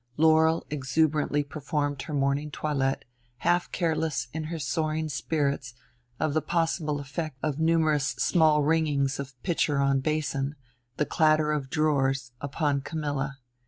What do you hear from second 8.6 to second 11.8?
ringings of pitcher on basin, the clatter of